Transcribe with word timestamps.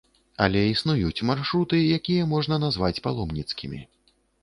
Але 0.45 0.61
існуюць 0.67 1.25
маршруты, 1.31 1.83
якія 1.99 2.27
можна 2.35 2.61
назваць 2.67 2.93
паломніцкімі. 3.11 3.79